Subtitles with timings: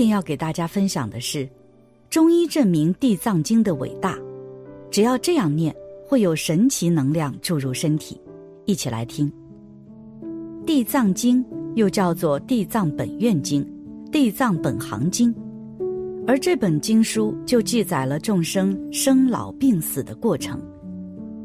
[0.00, 1.46] 天要给大家分享的是，
[2.08, 4.18] 中医证明地藏经的伟大，
[4.90, 5.76] 只要这样念，
[6.08, 8.18] 会有神奇能量注入身体。
[8.64, 9.30] 一起来听。
[10.64, 11.44] 地藏经
[11.74, 13.62] 又叫做地藏本愿经、
[14.10, 15.34] 地藏本行经，
[16.26, 20.58] 而这本经书就记载了众生生老病死的过程，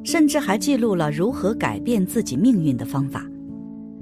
[0.06, 3.30] 甚至还记录了如何改变自己命运的方法，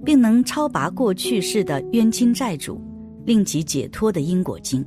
[0.06, 2.80] 并能超拔过去世的冤亲债主。
[3.26, 4.86] 令其解脱的因果经。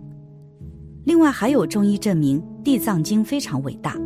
[1.04, 3.96] 另外，还有中医证明地藏经非常伟大，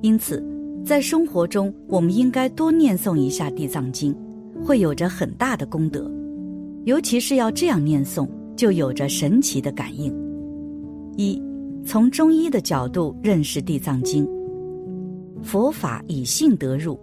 [0.00, 0.42] 因此，
[0.84, 4.16] 在生活中我们应该多念诵一下地藏经，
[4.64, 6.10] 会有着很大的功德。
[6.84, 10.10] 尤其是要这样念诵，就有着神奇的感应。
[11.18, 11.40] 一，
[11.84, 14.26] 从中医的角度认识地藏经。
[15.42, 16.98] 佛法以信得入，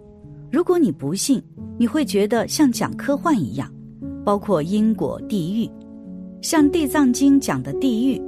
[0.50, 1.40] 如果你不信，
[1.78, 3.72] 你会觉得像讲科幻一样，
[4.24, 5.70] 包括因果、地狱。
[6.40, 8.20] 像《地藏经》讲的地狱，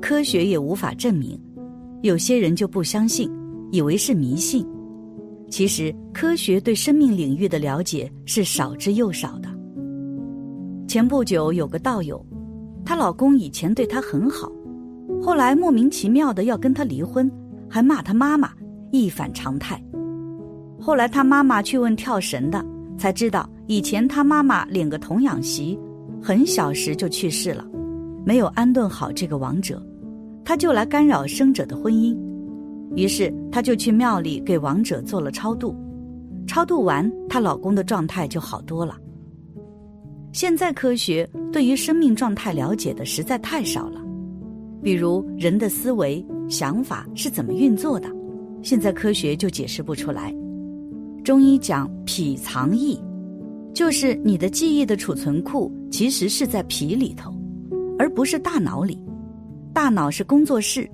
[0.00, 1.38] 科学也无法证明，
[2.02, 3.30] 有些人就不相信，
[3.70, 4.66] 以为是迷信。
[5.50, 9.50] 其实，科学对生命领域的了解是少之又少的。
[10.86, 12.24] 前不久有个道友，
[12.86, 14.50] 她老公以前对她很好，
[15.20, 17.30] 后来莫名其妙的要跟她离婚，
[17.68, 18.50] 还骂她妈妈，
[18.92, 19.82] 一反常态。
[20.80, 22.64] 后来她妈妈去问跳神的，
[22.96, 25.78] 才知道以前她妈妈领个童养媳。
[26.20, 27.66] 很小时就去世了，
[28.24, 29.82] 没有安顿好这个亡者，
[30.44, 32.16] 他就来干扰生者的婚姻，
[32.96, 35.74] 于是他就去庙里给亡者做了超度，
[36.46, 38.96] 超度完，她老公的状态就好多了。
[40.32, 44.00] 现在科学对于生命状态了解的实在太少了，
[44.82, 48.08] 比如人的思维想法是怎么运作的，
[48.62, 50.34] 现在科学就解释不出来。
[51.24, 53.00] 中医讲脾藏意。
[53.78, 57.32] 就是你的记忆的储存库，其实是在皮里头，
[57.96, 59.00] 而不是大脑里。
[59.72, 60.90] 大脑是工作室，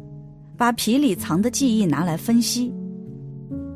[0.54, 2.70] 把皮里藏的记忆拿来分析。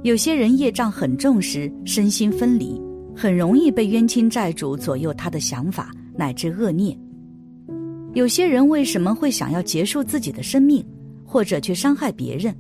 [0.03, 2.79] 有些人业障很重时，身心分离，
[3.17, 6.95] 很容易被冤亲债主左右他的想法乃至恶念。
[8.13, 10.85] 有些人为什么会想要结束自己的生命，
[11.25, 12.55] 或者去伤害别人，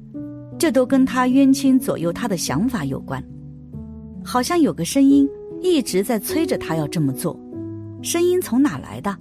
[0.59, 3.23] 这都跟他冤亲左右他的想法有关。
[4.25, 5.29] 好像有个声音。
[5.61, 7.39] 一直在催着他要这么做，
[8.03, 9.17] 声音从哪来的？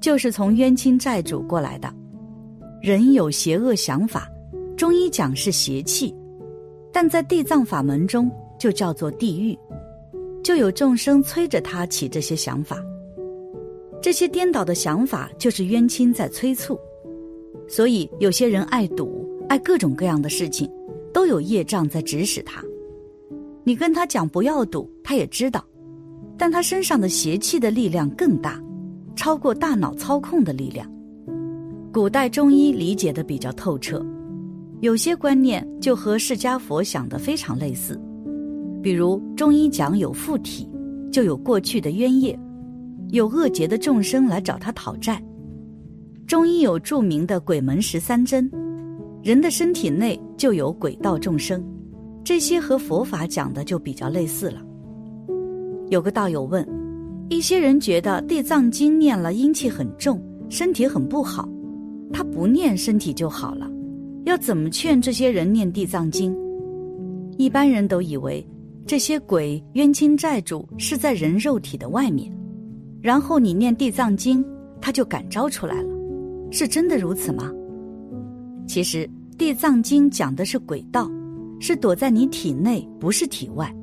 [0.00, 1.92] 就是从冤亲债主过来的。
[2.82, 4.26] 人有邪恶想法，
[4.76, 6.14] 中医讲是邪气，
[6.90, 9.58] 但在地藏法门中就叫做地狱，
[10.42, 12.82] 就有众生催着他起这些想法。
[14.00, 16.78] 这些颠倒的想法就是冤亲在催促，
[17.68, 20.70] 所以有些人爱赌，爱各种各样的事情，
[21.12, 22.64] 都有业障在指使他。
[23.62, 25.62] 你跟他讲不要赌，他也知道。
[26.40, 28.58] 但他身上的邪气的力量更大，
[29.14, 30.90] 超过大脑操控的力量。
[31.92, 34.02] 古代中医理解的比较透彻，
[34.80, 38.00] 有些观念就和释迦佛想的非常类似。
[38.82, 40.66] 比如中医讲有附体，
[41.12, 42.34] 就有过去的冤业，
[43.10, 45.22] 有恶劫的众生来找他讨债。
[46.26, 48.50] 中医有著名的鬼门十三针，
[49.22, 51.62] 人的身体内就有鬼道众生，
[52.24, 54.62] 这些和佛法讲的就比较类似了。
[55.90, 56.66] 有个道友问
[57.28, 61.48] ：“一些人觉得地藏经念了阴气很重，身体很不好，
[62.12, 63.68] 他不念身体就好了，
[64.24, 66.34] 要怎么劝这些人念地藏经？”
[67.36, 68.46] 一般人都以为
[68.86, 72.32] 这些鬼冤亲债主是在人肉体的外面，
[73.00, 74.44] 然后你念地藏经，
[74.80, 75.88] 他就感召出来了，
[76.52, 77.50] 是真的如此吗？
[78.64, 81.10] 其实地藏经讲的是鬼道，
[81.58, 83.74] 是躲在你体内，不是体外。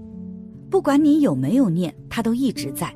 [0.70, 2.94] 不管你有没有念，它都一直在，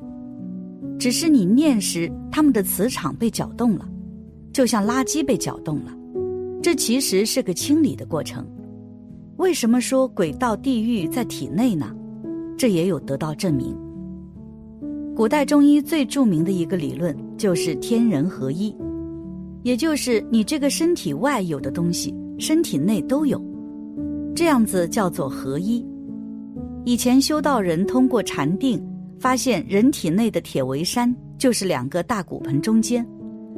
[0.98, 3.88] 只是你念时，它们的磁场被搅动了，
[4.52, 5.96] 就像垃圾被搅动了。
[6.62, 8.46] 这其实是个清理的过程。
[9.38, 11.94] 为什么说鬼道地狱在体内呢？
[12.56, 13.76] 这也有得到证明。
[15.16, 18.74] 古代中医最著名的一个理论就是天人合一，
[19.62, 23.42] 也就是你这个身体外有的东西，身体内都有，
[24.34, 25.84] 这样子叫做合一。
[26.84, 28.84] 以前修道人通过禅定，
[29.20, 33.06] 发现人体内的铁围山就是两个大骨盆中间，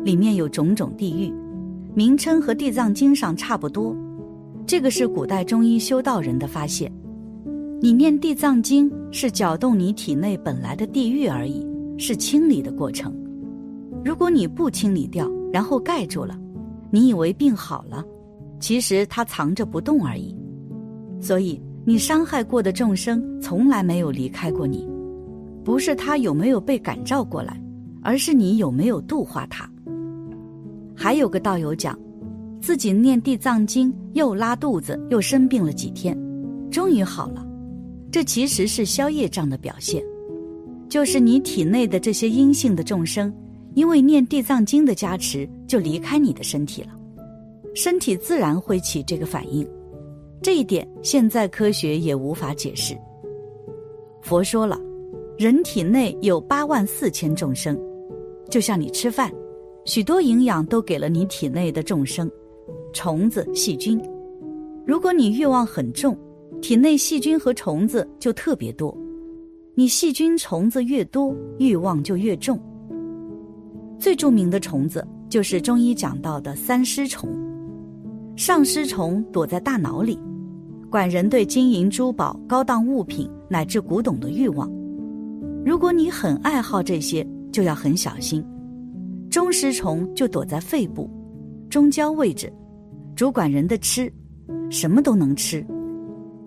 [0.05, 1.33] 里面有种种地狱，
[1.95, 3.97] 名称和地藏经上差不多。
[4.67, 6.93] 这个是古代中医修道人的发现。
[7.81, 11.67] 你念地藏经是搅动你体内本来的地狱而已，
[11.97, 13.11] 是清理的过程。
[14.05, 16.39] 如果你不清理掉，然后盖住了，
[16.91, 18.05] 你以为病好了，
[18.61, 20.37] 其实它藏着不动而已。
[21.23, 21.59] 所以。
[21.87, 24.89] 你伤害过的众生从来没有离开过你，
[25.63, 27.61] 不是他有没有被感召过来，
[28.03, 29.71] 而是你有没有度化他。
[30.95, 31.99] 还有个道友讲，
[32.61, 36.19] 自己念地藏经又拉肚子又生病了几天，
[36.71, 37.47] 终于好了。
[38.11, 40.03] 这其实是消业障的表现，
[40.89, 43.31] 就是你体内的这些阴性的众生，
[43.75, 46.89] 因为念地藏经的加持，就离开你的身体了，
[47.75, 49.69] 身体自然会起这个反应。
[50.45, 52.95] 这一点现在科学也无法解释。
[54.21, 54.79] 佛说了，
[55.39, 57.75] 人体内有八万四千众生，
[58.51, 59.33] 就像你吃饭，
[59.87, 62.31] 许多营养都给了你体内的众生，
[62.93, 63.99] 虫子、细菌。
[64.87, 66.15] 如果你欲望很重。
[66.61, 68.97] 体内细菌和虫子就特别多，
[69.75, 72.59] 你细菌虫子越多，欲望就越重。
[73.99, 77.29] 最著名的虫子就是中医讲到的三尸虫。
[78.37, 80.19] 上尸虫躲在大脑里，
[80.95, 84.71] 管人对金银珠宝、高档物品乃至古董的欲望。
[85.67, 88.47] 如果你很爱好这些，就要很小心。
[89.29, 91.11] 中尸虫就躲在肺部、
[91.69, 92.49] 中焦位置，
[93.17, 94.09] 主管人的吃，
[94.71, 95.67] 什么都能吃。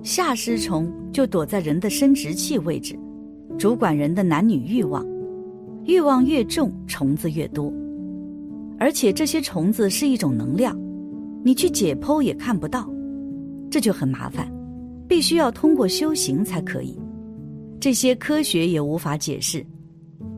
[0.02, 2.98] 下尸虫就躲在人的生殖器位置，
[3.58, 5.06] 主管人的男女欲望，
[5.84, 7.70] 欲望越重，虫子越多。
[8.80, 10.74] 而且这些虫子是一种能量，
[11.44, 12.90] 你去解剖也看不到，
[13.70, 14.52] 这就很麻烦，
[15.08, 16.98] 必须要通过修行才可以。
[17.80, 19.66] 这些科学也无法解释，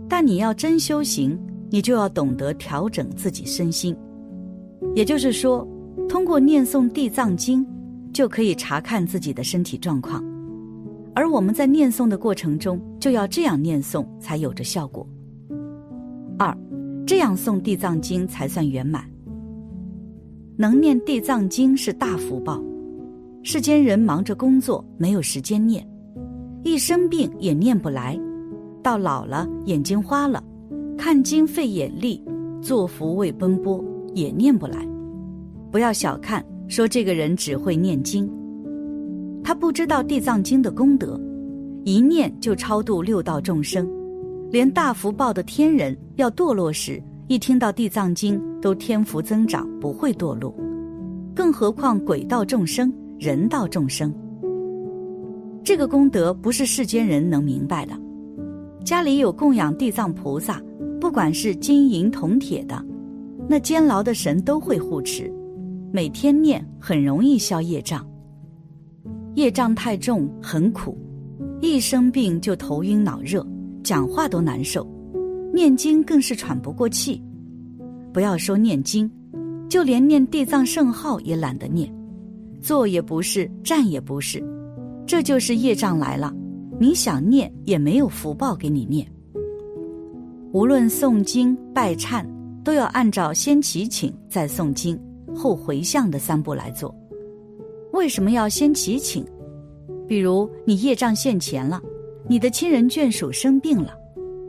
[0.07, 1.39] 但你要真修行，
[1.69, 3.95] 你就要懂得调整自己身心。
[4.95, 5.67] 也就是说，
[6.07, 7.65] 通过念诵地藏经。
[8.11, 10.21] 就可以查看自己的身体状况，
[11.13, 15.07] 而我们在念诵的过程中，就要这样念诵才有着效果。
[16.39, 16.57] 二，
[17.05, 19.05] 这样诵地藏经才算圆满。
[20.57, 22.59] 能念地藏经是大福报，
[23.43, 25.85] 世间人忙着工作，没有时间念，
[26.63, 28.19] 一生病也念不来，
[28.83, 30.43] 到老了眼睛花了，
[30.97, 32.23] 看经费眼力，
[32.61, 33.83] 做福为奔波，
[34.13, 34.87] 也念不来。
[35.71, 36.43] 不要小看。
[36.67, 38.29] 说这个人只会念经，
[39.43, 41.19] 他不知道地藏经的功德，
[41.83, 43.89] 一念就超度六道众生，
[44.51, 50.53] 连大福报的天人要堕落时，一听到地藏经都天福增长，不会堕落，
[51.33, 54.13] 更何况鬼道众生、人道众生，
[55.61, 57.93] 这个功德不是世间人能明白的。
[58.85, 60.61] 家里有供养地藏菩萨，
[61.01, 62.81] 不管是金银铜铁的，
[63.45, 65.29] 那监牢的神都会护持。
[65.91, 68.07] 每天念很容易消业障，
[69.35, 70.97] 业障太重很苦，
[71.59, 73.45] 一生病就头晕脑热，
[73.83, 74.87] 讲话都难受，
[75.53, 77.21] 念经更是喘不过气。
[78.13, 79.11] 不要说念经，
[79.67, 81.93] 就连念地藏圣号也懒得念，
[82.61, 84.43] 坐也不是，站也不是，
[85.05, 86.33] 这就是业障来了。
[86.79, 89.05] 你想念也没有福报给你念。
[90.51, 92.25] 无论诵经拜忏，
[92.63, 94.99] 都要按照先祈请再诵经。
[95.35, 96.93] 后回向的三步来做，
[97.93, 99.23] 为什么要先祈请？
[100.07, 101.79] 比如你业障现前了，
[102.27, 103.93] 你的亲人眷属生病了，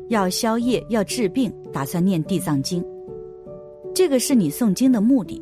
[0.08, 2.82] 要消业要治病，打算念地藏经，
[3.94, 5.40] 这个是你诵经的目的。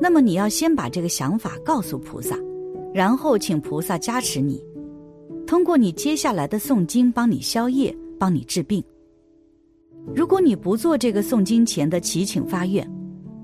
[0.00, 2.36] 那么你要先把这个想法告诉菩萨，
[2.94, 4.62] 然后请菩萨加持你，
[5.46, 8.82] 通过你接下来的诵经帮你消业，帮你治病。
[10.14, 12.90] 如果你不做这个诵经前的祈请发愿。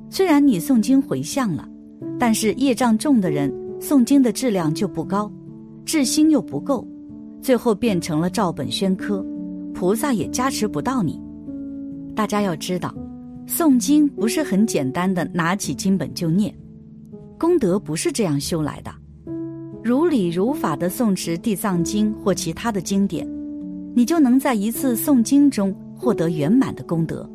[0.08, 1.68] 虽然你诵经回向了，
[2.16, 5.30] 但是业障重的人诵经的质量就不高，
[5.84, 6.86] 智心又不够，
[7.42, 9.26] 最后变成了照本宣科，
[9.74, 11.20] 菩萨也加持不到你。
[12.14, 12.94] 大家要知道，
[13.46, 16.52] 诵经不是很简单的拿起经本就念，
[17.38, 18.90] 功德不是这样修来的。
[19.84, 23.26] 如理如法的诵持地藏经或其他的经典，
[23.94, 27.28] 你就能在一次诵经中获得圆满的功德。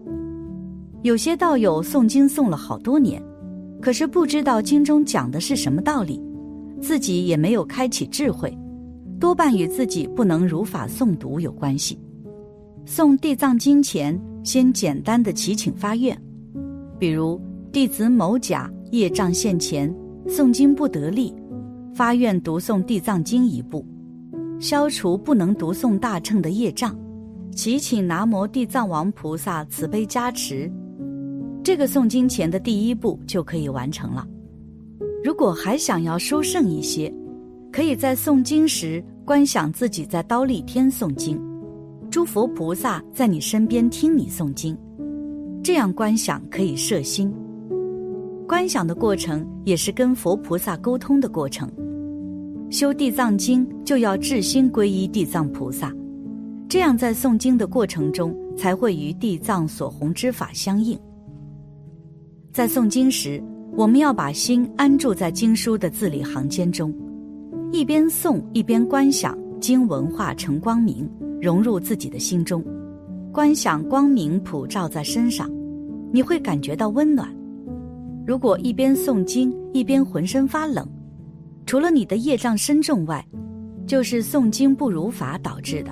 [1.01, 3.23] 有些道友诵经诵了好多年，
[3.81, 6.21] 可是不知道经中讲的是什么道理，
[6.81, 8.55] 自己也没有开启智慧，
[9.17, 11.97] 多半与自己不能如法诵读有关系。
[12.85, 16.19] 诵地藏经前，先简单的祈请发愿，
[16.99, 17.39] 比如
[17.71, 19.93] 弟子某甲业障现前，
[20.27, 21.33] 诵经不得力，
[21.93, 23.85] 发愿读诵地藏经一部，
[24.59, 26.97] 消除不能读诵大乘的业障，
[27.55, 30.69] 祈请南无地藏王菩萨慈悲加持。
[31.63, 34.27] 这个诵经前的第一步就可以完成了。
[35.23, 37.13] 如果还想要殊胜一些，
[37.71, 41.39] 可以在诵经时观想自己在刀立天诵经，
[42.11, 44.77] 诸佛菩萨在你身边听你诵经，
[45.63, 47.33] 这样观想可以摄心。
[48.45, 51.71] 观想的过程也是跟佛菩萨沟通的过程。
[52.69, 55.95] 修地藏经就要至心皈依地藏菩萨，
[56.67, 60.99] 这样在诵经的过程中才会与地藏所弘之法相应。
[62.51, 63.41] 在诵经时，
[63.77, 66.93] 我们要把心安住在经书的字里行间中，
[67.71, 71.09] 一边诵一边观想经文化成光明，
[71.41, 72.63] 融入自己的心中。
[73.31, 75.49] 观想光明普照在身上，
[76.13, 77.27] 你会感觉到温暖。
[78.27, 80.87] 如果一边诵经一边浑身发冷，
[81.65, 83.25] 除了你的业障深重外，
[83.87, 85.91] 就是诵经不如法导致的。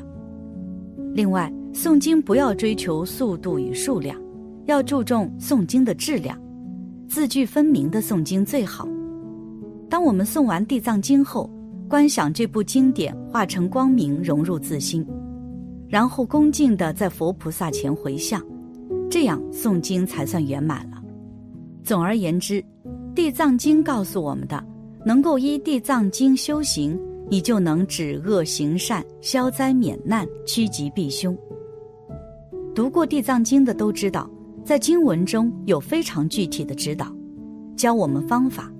[1.13, 4.15] 另外，诵经不要追求速度与数量，
[4.65, 6.39] 要注重诵经的质量，
[7.07, 8.87] 字句分明的诵经最好。
[9.89, 11.49] 当我们诵完《地藏经》后，
[11.87, 15.03] 观想这部经典化成光明融入自心，
[15.89, 18.41] 然后恭敬地在佛菩萨前回向，
[19.09, 21.01] 这样诵经才算圆满了。
[21.83, 22.61] 总而言之，
[23.13, 24.63] 《地藏经》告诉我们的，
[25.05, 26.97] 能够依《地藏经》修行。
[27.31, 31.37] 你就能止恶行善、消灾免难、趋吉避凶。
[32.73, 34.27] 读过《地藏经》的都知道，
[34.65, 37.05] 在经文中有非常具体的指导，
[37.75, 38.71] 教我们方法。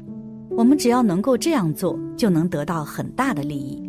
[0.58, 3.88] 我们只要能够这样做，就能得到很大的利益。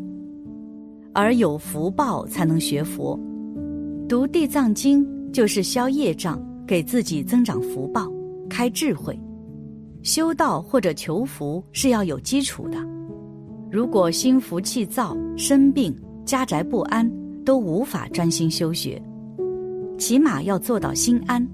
[1.12, 3.18] 而有福报才能学佛，
[4.08, 8.06] 读《地藏经》就是消业障，给自己增长福报、
[8.48, 9.18] 开智慧。
[10.02, 12.78] 修道或者求福是要有基础的。
[13.70, 17.10] 如果心浮气躁、生病、家宅不安，
[17.44, 19.00] 都无法专心修学。
[19.98, 21.46] 起码要做到心安，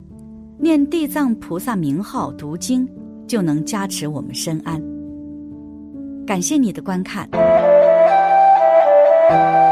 [0.58, 2.88] 念地藏菩萨名号、读经，
[3.26, 4.80] 就能加持我们身安。
[6.26, 7.28] 感谢你的观看。
[9.28, 9.65] Música